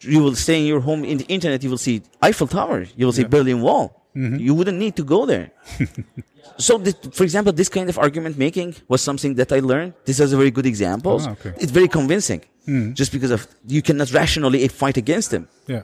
[0.01, 1.63] you will stay in your home in the internet.
[1.63, 2.85] You will see Eiffel Tower.
[2.95, 3.27] You will see Yeah.
[3.27, 3.37] Mm-hmm.
[3.37, 3.95] Berlin Wall.
[4.15, 5.51] You wouldn't need to go there.
[6.57, 9.93] so, this, for example, this kind of argument making was something that I learned.
[10.05, 11.19] This is a very good example.
[11.21, 11.53] Ah, okay.
[11.57, 12.93] It's very convincing, Mm.
[12.95, 15.47] just because of you cannot rationally fight against them.
[15.67, 15.83] Yeah.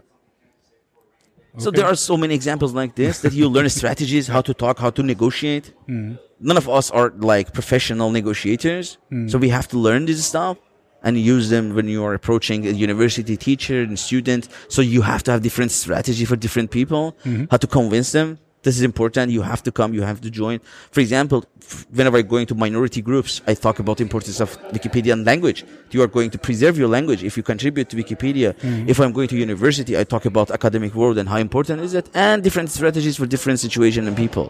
[1.58, 1.78] So Okay.
[1.78, 4.90] there are so many examples like this that you learn strategies, how to talk, how
[4.92, 5.74] to negotiate.
[5.90, 6.18] Mm.
[6.40, 10.58] None of us are like professional negotiators, so we have to learn this stuff
[11.02, 14.50] and use them when you are approaching a university teacher and student.
[14.68, 17.16] So you have to have different strategy for different people,
[17.52, 18.40] how to convince them.
[18.66, 19.26] This is important.
[19.38, 19.90] You have to come.
[19.98, 20.58] You have to join.
[20.96, 24.50] For example, f- whenever I go into minority groups, I talk about the importance of
[24.78, 25.60] Wikipedia and language.
[25.96, 28.50] You are going to preserve your language if you contribute to Wikipedia.
[28.94, 32.06] If I'm going to university, I talk about academic world and how important is it,
[32.14, 34.48] and different strategies for different situation and people.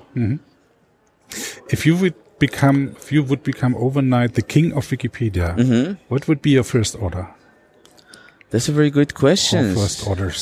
[1.75, 5.88] If you would become, if you would become overnight the king of Wikipedia, Mm-hmm.
[6.12, 7.25] what would be your first order
[8.51, 9.62] That's a very good or question.
[9.75, 10.39] first orders?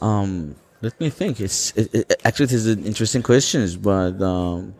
[0.00, 1.40] Um, let me think.
[1.40, 4.74] It's it, it, actually it is an interesting question, but um,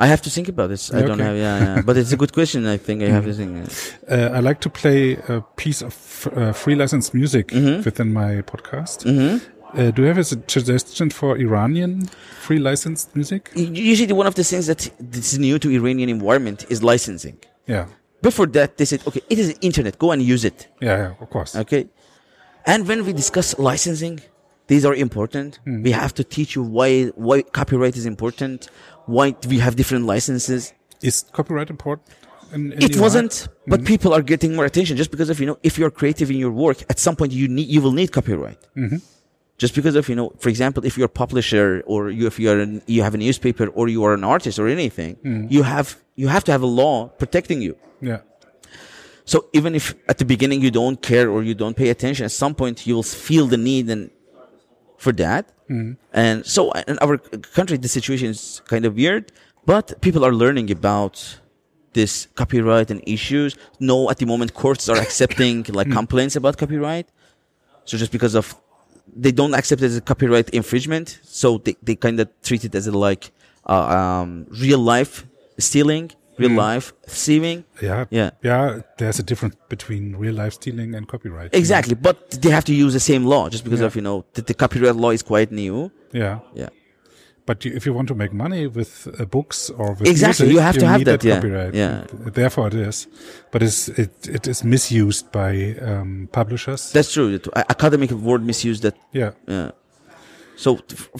[0.00, 0.92] I have to think about this.
[0.94, 2.66] I don't have yeah, yeah, but it's a good question.
[2.66, 3.68] I think I have to think.
[4.08, 7.82] Uh, I like to play a piece of uh, free licensed music Mm-hmm.
[7.82, 9.06] within my podcast.
[9.74, 12.06] Uh, do you have a suggestion for Iranian
[12.40, 13.50] free licensed music?
[13.56, 17.36] Usually, one of the things that this is new to Iranian environment is licensing.
[17.66, 17.86] Yeah.
[18.22, 19.98] Before that, they said, okay, it is internet.
[19.98, 20.68] Go and use it.
[20.80, 21.54] Yeah, yeah, of course.
[21.54, 21.86] Okay.
[22.66, 24.20] And when we discuss licensing,
[24.68, 25.58] these are important.
[25.64, 25.82] Hmm.
[25.82, 28.68] We have to teach you why why copyright is important,
[29.06, 30.72] why we have different licenses.
[31.02, 32.06] Is copyright important?
[32.52, 33.86] In, in It wasn't, but hmm.
[33.86, 36.50] people are getting more attention just because of you know if you're creative in your
[36.50, 38.60] work, at some point you need you will need copyright.
[38.76, 38.98] Mm-hmm.
[39.58, 42.48] Just because of you know, for example, if you're a publisher or you, if you
[42.50, 45.46] are an, you have a newspaper or you are an artist or anything, hmm.
[45.48, 47.76] you have you have to have a law protecting you.
[48.00, 48.20] Yeah.
[49.32, 52.32] So even if at the beginning you don't care or you don't pay attention, at
[52.32, 54.10] some point you will feel the need and
[54.96, 55.44] for that.
[56.14, 57.18] And so in our
[57.58, 59.30] country, the situation is kind of weird,
[59.66, 61.14] but people are learning about
[61.92, 63.54] this copyright and issues.
[63.78, 67.06] No, at the moment, courts are accepting like complaints about copyright.
[67.84, 68.56] So just because of
[69.24, 72.74] they don't accept it as a copyright infringement, so they, they kind of treat it
[72.74, 73.30] as a like
[73.66, 75.26] uh, um, real life
[75.58, 77.64] stealing, real life thieving.
[77.82, 78.04] Yeah.
[78.10, 78.30] Yeah.
[78.42, 78.80] Yeah.
[78.98, 81.54] There's a difference between real life stealing and copyright.
[81.54, 83.86] Exactly, but they have to use the same law just because Yeah.
[83.86, 85.90] of you know the, the copyright law is quite new.
[86.12, 86.38] Yeah.
[86.54, 86.68] Yeah,
[87.46, 90.54] But you, if you want to make money with uh, books or with Exactly, music,
[90.54, 91.74] you have to have need that, copyright.
[91.74, 92.04] Yeah.
[92.34, 93.06] Therefore, it is.
[93.52, 95.52] But it's, it it is misused by
[95.90, 96.92] um, publishers.
[96.92, 97.28] that's true.
[97.34, 98.94] It- academic word misuse that.
[99.12, 99.30] yeah.
[99.48, 99.70] Yeah.
[100.64, 100.68] So,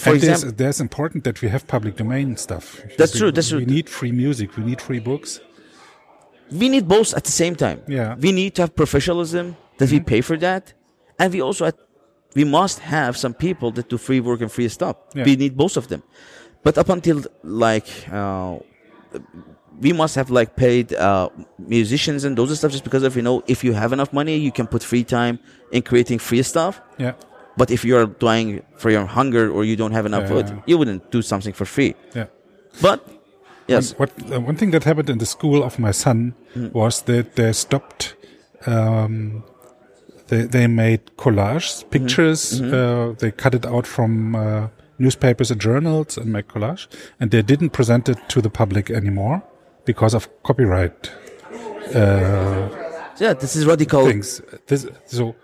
[0.02, 2.64] for and example, there's important that we have public domain stuff.
[2.98, 3.74] That's We- true, that's We true.
[3.74, 4.48] need free music.
[4.58, 5.30] We need free books.
[6.62, 7.78] we need both at the same time.
[7.98, 8.16] Yeah.
[8.24, 9.46] We need to have professionalism
[9.78, 10.62] that we pay for that,
[11.20, 11.62] and we also
[12.34, 14.96] we must have some people that do free work and free stuff.
[15.14, 15.24] Yeah.
[15.28, 16.02] We need both of them.
[16.64, 17.88] But up until like
[18.20, 18.54] uh,
[19.84, 23.36] we must have like paid uh, musicians and those stuff just because of you know
[23.46, 25.38] if you have enough money you can put free time
[25.70, 26.80] in creating free stuff.
[26.98, 27.12] Yeah.
[27.58, 30.32] But if you're dying for your hunger or you don't have enough Yeah.
[30.34, 31.92] food, you wouldn't do something for free.
[32.16, 32.26] Yeah.
[32.82, 32.98] But
[33.68, 36.68] yes, What uh, one thing that happened in the school of my son Hmm.
[36.72, 38.14] was that they stopped.
[38.66, 39.42] Um,
[40.28, 41.90] they they made collages, Mm-hmm.
[41.96, 42.60] pictures.
[42.60, 44.40] Uh, they cut it out from uh,
[44.98, 46.86] newspapers and journals and make collage,
[47.20, 49.40] and they didn't present it to the public anymore
[49.86, 51.10] because of copyright
[53.20, 54.06] yeah, this is radical.
[54.06, 54.42] things.
[54.66, 55.34] This so.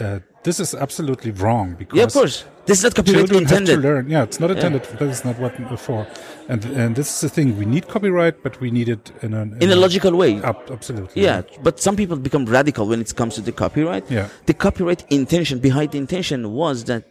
[0.00, 2.44] Uh, this is absolutely wrong because Yeah, of course.
[2.64, 3.82] This is not copyright children have intended.
[3.82, 4.08] to learn.
[4.08, 4.84] Yeah, it's not intended.
[4.84, 6.06] That is not what for.
[6.48, 7.58] And and this is the thing.
[7.58, 10.40] We need copyright, but we need it in a in a logical way.
[10.42, 11.22] Ab- absolutely.
[11.22, 14.04] Yeah, but some people become radical when it comes to the copyright.
[14.10, 14.28] Yeah.
[14.46, 17.02] The copyright intention behind the intention was that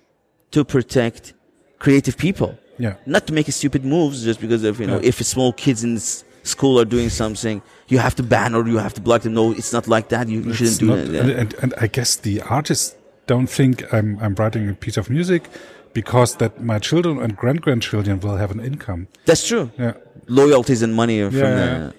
[0.51, 1.33] to protect
[1.79, 2.95] creative people, Yeah.
[3.05, 5.09] not to make stupid moves just because of you know Yeah.
[5.09, 5.99] if small kids in
[6.43, 9.33] school are doing something, you have to ban or you have to block them.
[9.33, 10.27] No, it's not like that.
[10.27, 11.39] You, you shouldn't do not- that.
[11.39, 12.95] and, and, I guess the artists
[13.27, 15.43] don't think I'm I'm writing a piece of music
[15.93, 19.07] because that my children and grand grandchildren will have an income.
[19.25, 19.69] That's true.
[19.77, 19.93] Yeah.
[20.27, 21.65] Loyalties and money from Yeah, the.
[21.65, 21.91] yeah.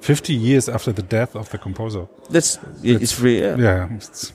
[0.00, 2.06] Fifty years after the death of the composer.
[2.30, 3.40] That's it's free.
[3.40, 3.56] Yeah.
[3.56, 3.96] Yeah.
[3.96, 4.32] it's-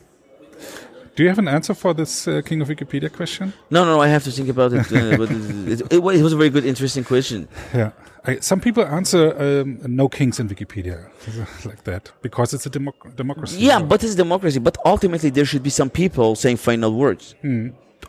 [1.19, 3.51] do you have an answer for this uh, King of Wikipedia question?
[3.69, 4.85] No, no, I have to think about it.
[4.89, 7.49] Uh, but it, it, it was a very good, interesting question.
[7.73, 7.91] Yeah.
[8.23, 10.97] I, some people answer um, no kings in Wikipedia
[11.65, 13.59] like that because it's a democ- democracy.
[13.59, 14.59] Yeah, but it's democracy.
[14.59, 17.35] But ultimately, there should be some people saying final words.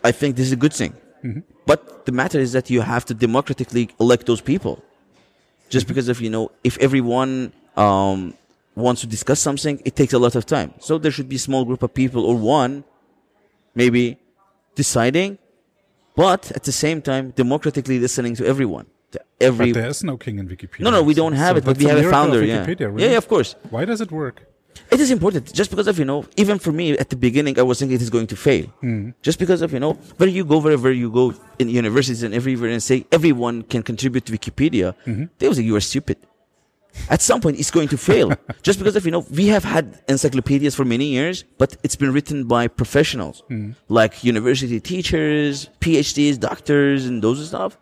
[0.05, 0.93] I think this is a good thing.
[1.65, 4.81] But the matter is that you have to democratically elect those people.
[5.67, 8.35] Just because of you know, if everyone um,
[8.75, 10.73] wants to discuss something, it takes a lot of time.
[10.79, 12.85] So there should be a small group of people or one,
[13.75, 14.17] maybe,
[14.75, 15.37] deciding,
[16.15, 18.87] but at the same time, democratically listening to everyone.
[19.11, 20.81] To every But there is no king in Wikipedia.
[20.81, 22.45] no, no, we don't have So it, but we have a founder.
[22.45, 22.65] Yeah.
[22.65, 23.55] Wikipedia, yeah, yeah, of course.
[23.69, 24.43] Why does it work?
[24.89, 27.61] It is important just because of, you know, even for me at the beginning, I
[27.61, 28.65] was thinking it is going to fail.
[28.79, 29.09] Hmm.
[29.21, 32.69] Just because of, you know, where you go, wherever you go in universities and everywhere
[32.69, 35.25] and say everyone can contribute to Wikipedia, mm-hmm.
[35.39, 36.17] they will say you are stupid.
[37.09, 38.33] At some point, it's going to fail.
[38.63, 42.11] just because of, you know, we have had encyclopedias for many years, but it's been
[42.13, 43.43] written by professionals
[43.87, 47.77] like university teachers, PhDs, doctors, and those stuff.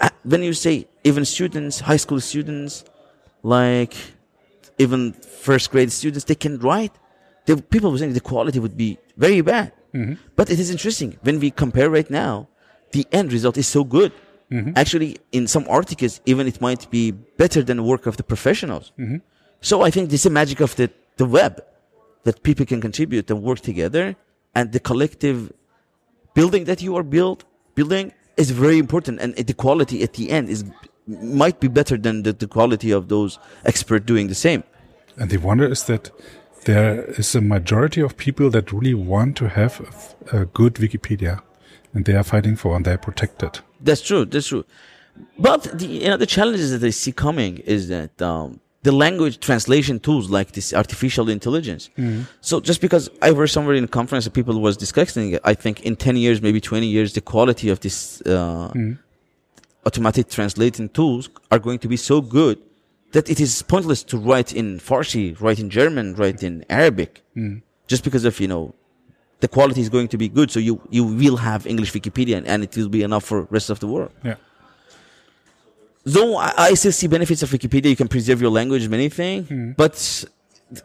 [0.00, 2.84] Uh, When you say even students, high school students,
[3.42, 3.94] like
[4.78, 6.92] even first grade students, they can write.
[7.46, 9.72] The people were saying the quality would be very bad.
[10.36, 12.48] But it is interesting when we compare right now,
[12.92, 14.12] the end result is so good.
[14.52, 14.72] Mm-hmm.
[14.76, 18.92] Actually, in some articles, even it might be better than the work of the professionals.
[18.98, 19.16] Mm-hmm.
[19.60, 21.62] So I think this is the magic of the, the web
[22.24, 24.14] that people can contribute and work together,
[24.54, 25.52] and the collective
[26.34, 30.48] building that you are build building is very important, and the quality at the end
[30.48, 30.64] is
[31.06, 34.62] might be better than the, the quality of those experts doing the same.
[35.16, 36.10] And the wonder is that
[36.64, 39.80] there is a majority of people that really want to have
[40.32, 41.40] a, a good Wikipedia,
[41.92, 43.62] and they are fighting for and they protect it.
[43.82, 44.24] That's true.
[44.24, 44.64] That's true.
[45.38, 49.36] But the you know the challenges that I see coming is that um, the language
[49.40, 51.90] translation tools like this artificial intelligence.
[52.40, 55.54] So just because I were somewhere in a conference and people was discussing it, I
[55.54, 58.72] think in 10 years, maybe 20 years, the quality of this, uh,
[59.86, 62.58] automatic translating tools are going to be so good
[63.12, 67.22] that it is pointless to write in Farsi, write in German, write in Arabic.
[67.86, 68.74] Just because of, you know,
[69.42, 70.48] the quality is going to be good.
[70.50, 73.68] So you, you will have English Wikipedia and, and it will be enough for rest
[73.70, 74.12] of the world.
[74.24, 74.36] Yeah.
[76.04, 79.74] Though I, I still see benefits of Wikipedia, you can preserve your language, many things.
[79.76, 80.24] But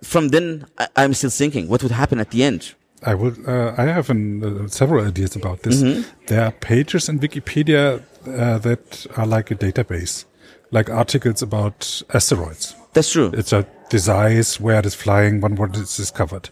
[0.02, 2.74] from then, I, I'm still thinking, what would happen at the end?
[3.04, 3.36] I will.
[3.48, 5.84] Uh, I have an, uh, several ideas about this.
[5.84, 6.02] Mm-hmm.
[6.26, 10.26] There are pages in Wikipedia uh, that are like a database,
[10.72, 12.76] like articles about asteroids.
[12.93, 13.30] That's true.
[13.34, 16.50] It's a disease, where it is flying, when what is discovered.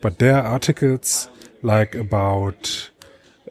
[0.00, 1.28] But there are articles
[1.62, 2.90] like about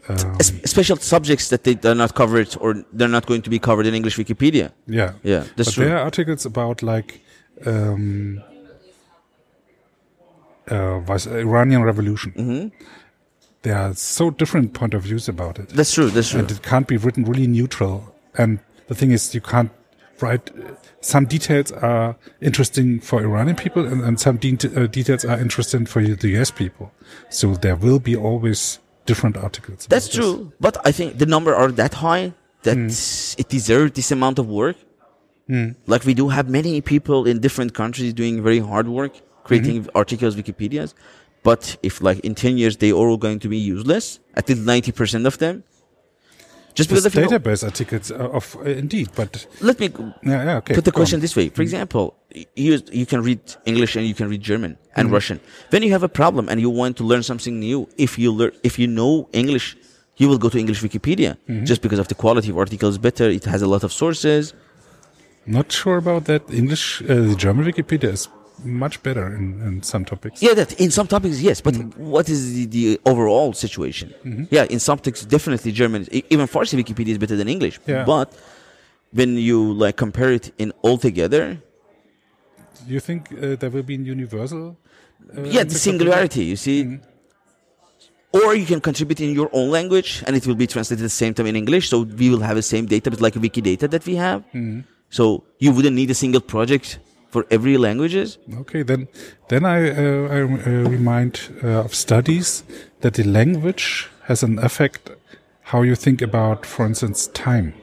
[0.08, 3.86] um, special subjects that they are not covered or they're not going to be covered
[3.86, 4.72] in English Wikipedia.
[4.88, 5.86] yeah, Yeah, that's but true.
[5.86, 7.22] there are articles about like
[7.66, 8.42] um,
[10.70, 12.32] uh, Iranian Revolution.
[12.32, 12.84] Mm-hmm.
[13.62, 15.70] There are so different point of views about it.
[15.70, 16.10] That's true.
[16.10, 16.40] That's true.
[16.40, 18.16] and it can't be written really neutral.
[18.38, 19.72] And the thing is, you can't
[20.22, 20.52] write.
[21.02, 25.86] Some details are interesting for Iranian people, and, and some de- uh, details are interesting
[25.86, 26.92] for the US people.
[27.30, 29.88] So there will be always different articles.
[29.90, 30.16] That's this.
[30.16, 30.52] true.
[30.60, 32.88] But I think the number are that high that Hmm.
[33.42, 34.76] it deserves this amount of work.
[35.88, 39.98] Like we do have many people in different countries doing very hard work, creating Mm-hmm.
[39.98, 40.94] articles, Wikipedias.
[41.42, 44.62] But if like in 10 years they are all going to be useless, at least
[44.62, 45.64] 90% of them,
[46.80, 49.32] just because This of, you know, database articles uh, of uh, indeed, but
[49.70, 49.88] let me
[50.34, 50.74] yeah, yeah, okay.
[50.78, 51.00] put the go on.
[51.02, 51.48] question this way.
[51.58, 52.06] For example,
[52.66, 55.18] you, you can read English and you can read German and Mm-hmm.
[55.18, 55.38] Russian.
[55.74, 58.52] When you have a problem and you want to learn something new, if you learn,
[58.70, 59.12] if you know
[59.42, 59.68] English,
[60.22, 61.66] you will go to English Wikipedia Mm-hmm.
[61.72, 63.26] just because of the quality of articles better.
[63.40, 64.44] It has a lot of sources.
[65.58, 66.42] Not sure about that.
[66.62, 68.24] English, uh, the German Wikipedia is
[68.64, 70.42] much better in, in some topics.
[70.42, 71.62] Yeah, that in some topics, yes.
[71.62, 72.06] But Mm-hmm.
[72.16, 74.14] what is the, the overall situation?
[74.52, 77.80] Yeah, in some topics, definitely German, even Farsi Wikipedia is better than English.
[77.88, 78.04] Yeah.
[78.06, 78.34] But
[79.12, 81.58] when you like compare it in altogether,
[82.88, 84.78] Do you think uh, there will be a universal?
[85.38, 86.84] Uh, yeah, the singularity, you see.
[86.84, 87.06] Mm-hmm.
[88.40, 91.18] Or you can contribute in your own language and it will be translated at the
[91.24, 91.90] same time in English.
[91.90, 94.42] So we will have the same database like Wikidata that we have.
[94.54, 94.82] Mm-hmm.
[95.10, 98.38] So you wouldn't need a single project for every languages.
[98.62, 99.08] Okay, then
[99.48, 102.64] then I uh, I uh, remind uh, of studies
[103.02, 105.10] that the language has an effect
[105.64, 107.74] how you think about, for instance, time.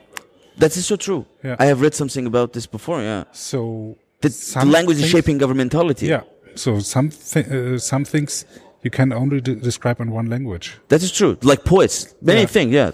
[0.58, 1.24] That is so true.
[1.44, 1.56] Yeah.
[1.58, 3.00] I have read something about this before.
[3.02, 3.24] Yeah.
[3.32, 4.28] So The,
[4.60, 6.06] the language is shaping our mentality.
[6.06, 6.22] Yeah.
[6.54, 8.44] So some thi- uh, some things
[8.82, 11.36] you can only de- describe in one language, That is true.
[11.42, 12.46] Like poets, many Yeah.
[12.56, 12.72] things.
[12.72, 12.90] Yeah.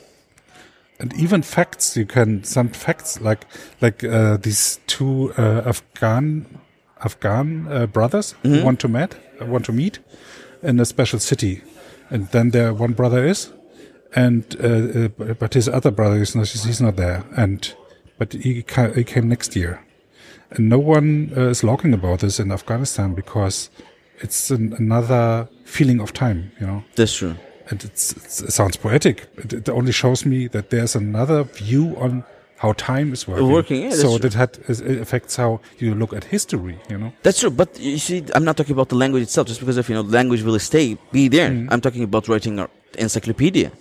[1.02, 3.44] And even facts you can some facts like
[3.82, 6.46] like uh, these two uh, Afghan
[7.04, 8.64] Afghan uh, brothers Mm-hmm.
[8.64, 9.98] want to meet uh, want to meet
[10.62, 11.60] in a special city,
[12.10, 13.50] and then their one brother is,
[14.14, 14.68] and uh,
[15.28, 17.74] uh, but his other brother is not he's not there, and
[18.18, 19.80] but he ca- he came next year,
[20.50, 23.70] and no one uh, is talking about this in Afghanistan because
[24.20, 27.34] it's an, another feeling of time, you know That's true.
[27.72, 29.16] And it sounds poetic.
[29.44, 32.22] It, it only shows me that there's another view on
[32.62, 33.50] how time is working.
[33.50, 34.18] Working, yeah, so true.
[34.28, 36.76] that had, it affects how you look at history.
[36.92, 37.10] You know.
[37.24, 39.88] That's true, but you see, I'm not talking about the language itself, just because of
[39.88, 41.50] you know, language will stay, be there.
[41.50, 41.72] Mm-hmm.
[41.72, 43.72] I'm talking about writing an encyclopedia.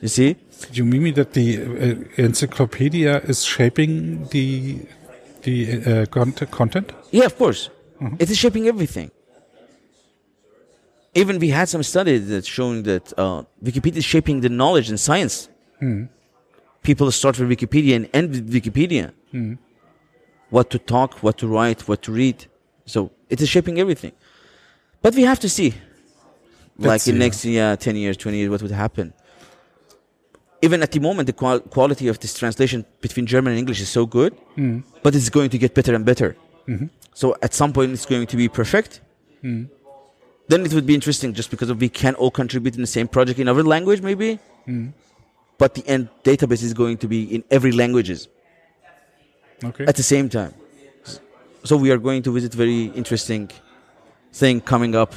[0.00, 0.36] You see,
[0.72, 4.78] You mean me that the uh, encyclopedia is shaping the
[5.42, 5.56] the
[5.90, 6.06] uh,
[6.60, 6.92] content?
[7.10, 8.16] yeah, of course, Mm-hmm.
[8.22, 9.08] it is shaping everything.
[11.14, 14.98] Even we had some studies that showing that uh, Wikipedia is shaping the knowledge and
[14.98, 15.48] science.
[15.78, 16.04] Hmm.
[16.82, 19.12] People start with Wikipedia and end with Wikipedia.
[19.30, 19.54] Hmm.
[20.50, 22.46] What to talk, what to write, what to read.
[22.86, 24.12] So it is shaping everything.
[25.02, 25.70] But we have to see,
[26.78, 29.12] like Let's in see, next yeah, 10 years, 20 years, what would happen.
[30.62, 33.88] Even at the moment, the qual- quality of this translation between German and English is
[33.88, 34.80] so good, Hmm.
[35.02, 36.36] but it's going to get better and better.
[36.66, 36.86] Mm-hmm.
[37.12, 39.00] So at some point, it's going to be perfect.
[39.42, 39.64] Hmm.
[40.48, 43.38] Then it would be interesting just because we can all contribute in the same project
[43.38, 44.38] in our language, maybe.
[44.66, 44.88] Hmm.
[45.56, 48.28] But the end database is going to be in every languages
[49.64, 49.84] Okay.
[49.86, 50.52] at the same time.
[51.64, 53.50] So we are going to visit very interesting
[54.32, 55.14] thing coming up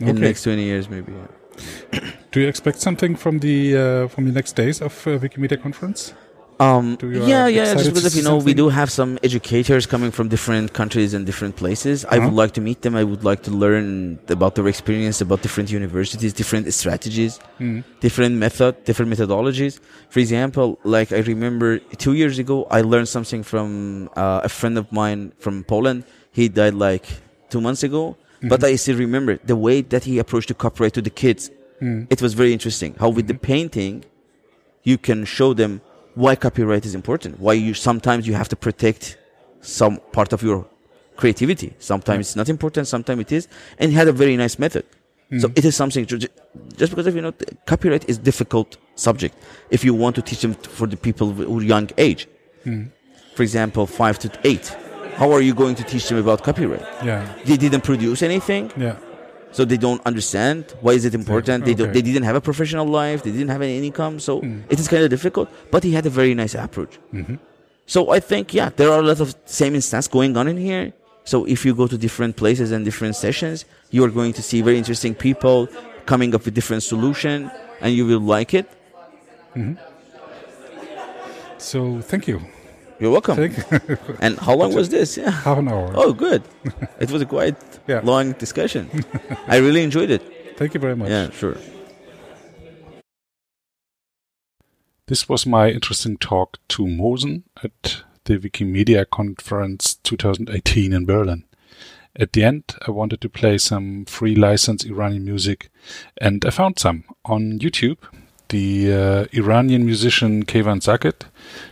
[0.00, 1.12] in the next 20 years, maybe.
[1.12, 2.00] yeah.
[2.32, 6.12] Do you expect something from the uh, from the next days of uh, Wikimedia conference?
[6.58, 7.74] Um, yeah, yeah.
[7.74, 11.56] Just because you know, we do have some educators coming from different countries and different
[11.56, 12.04] places.
[12.06, 12.26] I Uh-huh.
[12.28, 12.96] would like to meet them.
[12.96, 17.84] I would like to learn about their experience, about different universities, different strategies, Mm.
[18.00, 19.74] different method, different methodologies.
[20.08, 21.68] For example, like I remember
[22.04, 26.04] two years ago, I learned something from uh, a friend of mine from Poland.
[26.32, 27.04] He died like
[27.52, 28.16] two months ago,
[28.50, 31.50] but I still remember the way that he approached the copyright to the kids.
[31.82, 32.06] Mm.
[32.14, 32.94] It was very interesting.
[32.98, 34.04] How with the painting,
[34.90, 35.80] you can show them
[36.16, 37.38] why copyright is important.
[37.38, 39.18] Why you sometimes you have to protect
[39.60, 40.66] some part of your
[41.16, 41.74] creativity.
[41.78, 42.88] Sometimes it's not important.
[42.88, 43.48] Sometimes it is.
[43.78, 44.84] And he had a very nice method.
[45.28, 45.40] Hmm.
[45.40, 46.18] So it is something to,
[46.76, 47.32] just because of you know
[47.66, 49.34] copyright is difficult subject.
[49.70, 52.28] If you want to teach them for the people who are young age,
[52.64, 52.84] hmm.
[53.34, 54.74] for example, five to eight,
[55.16, 56.86] how are you going to teach them about copyright?
[57.04, 57.30] Yeah.
[57.44, 58.96] They didn't produce anything, Yeah.
[59.52, 61.64] So they don't understand why is it important.
[61.64, 63.22] They don't, they didn't have a professional life.
[63.22, 64.60] They didn't have any income, so hmm.
[64.68, 65.48] it is kind of difficult.
[65.70, 66.98] But he had a very nice approach.
[67.12, 67.36] Mm-hmm.
[67.86, 70.92] So I think yeah, there are a lot of same instance going on in here.
[71.24, 74.62] So if you go to different places and different sessions, you are going to see
[74.62, 75.68] very interesting people
[76.04, 78.70] coming up with different solution, and you will like it.
[79.56, 79.74] Mm-hmm.
[81.58, 82.40] So thank you.
[82.98, 83.36] You're welcome.
[83.36, 83.56] Thank
[83.88, 83.98] you.
[84.20, 85.16] And how long was this?
[85.16, 85.30] Yeah.
[85.30, 85.92] Half an hour.
[85.94, 86.42] Oh, good.
[86.98, 87.56] it was a quite
[87.88, 88.00] Yeah.
[88.02, 88.88] long discussion.
[89.46, 90.22] I really enjoyed it.
[90.56, 91.10] Thank you very much.
[91.10, 91.56] Yeah, sure.
[95.08, 101.44] This was my interesting talk to Mohsen at the Wikimedia Conference 2018 in Berlin.
[102.18, 105.68] At the end, I wanted to play some free license Iranian music,
[106.20, 107.98] and I found some on YouTube
[108.49, 111.23] The uh, Iranian musician Kevan Zaket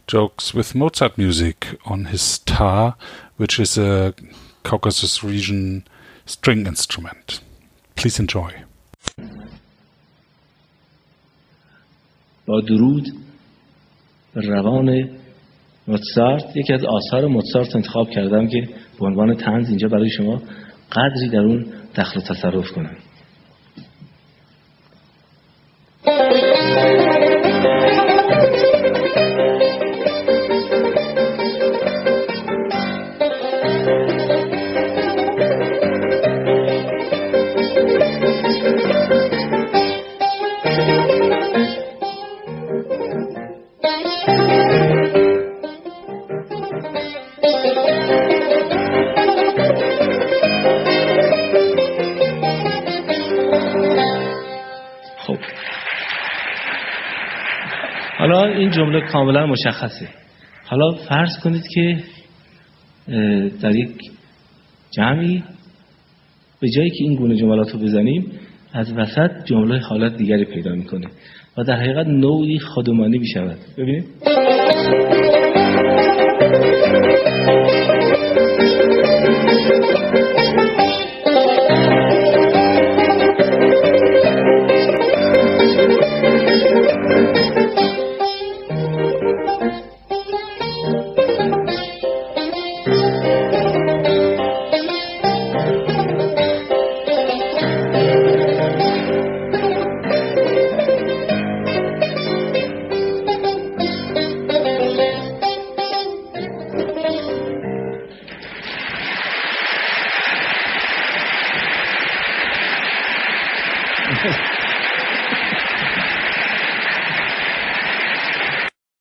[0.08, 2.96] jokes with Mozart music on his tar,
[3.38, 4.14] which is a
[4.64, 5.84] Caucasus region
[6.26, 7.42] string instrument.
[7.96, 8.52] Please enjoy.
[12.46, 13.08] با درود
[14.34, 15.10] به روان
[15.88, 20.42] موتسارت یکی از آثار موتسارت انتخاب کردم که به عنوان تنز اینجا برای شما
[20.92, 22.96] قدری در اون دخل و تصرف کنم
[58.19, 60.09] حالا این جمله کاملا مشخصه.
[60.65, 61.99] حالا فرض کنید که
[63.61, 63.97] در یک
[64.91, 65.43] جمعی
[66.61, 68.33] به جایی که این گونه جملات رو بزنیم
[68.73, 71.07] از وسط جمله حالت دیگری پیدا می‌کنه
[71.59, 73.59] و در حقیقت نوعی خودمانی می‌شود.
[73.79, 74.05] ببینید.